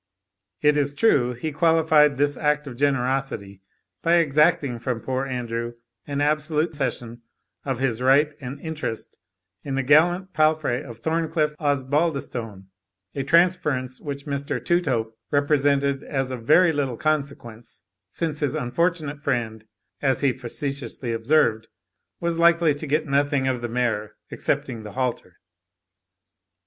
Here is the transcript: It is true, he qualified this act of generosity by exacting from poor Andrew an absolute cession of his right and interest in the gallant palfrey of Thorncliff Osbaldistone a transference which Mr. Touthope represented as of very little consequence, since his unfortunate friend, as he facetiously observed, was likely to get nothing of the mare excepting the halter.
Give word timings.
It 0.63 0.77
is 0.77 0.95
true, 0.95 1.33
he 1.33 1.51
qualified 1.51 2.17
this 2.17 2.35
act 2.35 2.65
of 2.65 2.75
generosity 2.75 3.61
by 4.01 4.15
exacting 4.15 4.79
from 4.79 4.99
poor 4.99 5.27
Andrew 5.27 5.75
an 6.07 6.21
absolute 6.21 6.73
cession 6.73 7.21
of 7.65 7.77
his 7.77 8.01
right 8.01 8.33
and 8.41 8.59
interest 8.61 9.19
in 9.63 9.75
the 9.75 9.83
gallant 9.83 10.33
palfrey 10.33 10.83
of 10.83 10.97
Thorncliff 10.97 11.55
Osbaldistone 11.59 12.65
a 13.13 13.21
transference 13.21 13.99
which 14.01 14.25
Mr. 14.25 14.59
Touthope 14.59 15.15
represented 15.29 16.01
as 16.01 16.31
of 16.31 16.45
very 16.47 16.71
little 16.73 16.97
consequence, 16.97 17.83
since 18.09 18.39
his 18.39 18.55
unfortunate 18.55 19.21
friend, 19.21 19.67
as 20.01 20.21
he 20.21 20.33
facetiously 20.33 21.13
observed, 21.13 21.67
was 22.19 22.39
likely 22.39 22.73
to 22.73 22.87
get 22.87 23.05
nothing 23.05 23.47
of 23.47 23.61
the 23.61 23.69
mare 23.69 24.15
excepting 24.31 24.81
the 24.81 24.93
halter. 24.93 25.37